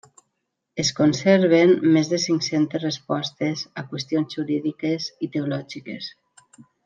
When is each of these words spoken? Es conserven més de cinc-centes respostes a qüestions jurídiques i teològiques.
Es 0.83 0.89
conserven 0.99 1.73
més 1.97 2.09
de 2.13 2.19
cinc-centes 2.23 2.85
respostes 2.85 3.63
a 3.83 3.87
qüestions 3.93 4.37
jurídiques 4.39 5.11
i 5.27 5.31
teològiques. 5.37 6.11